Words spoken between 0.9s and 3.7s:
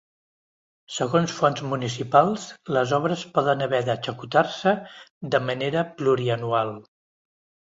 Segons fonts municipals, les obres poden